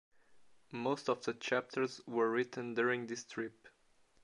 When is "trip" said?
3.23-3.67